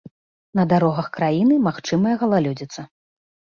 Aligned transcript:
На 0.59 0.63
дарогах 0.71 1.09
краіны 1.17 1.61
магчымая 1.67 2.17
галалёдзіца. 2.25 2.89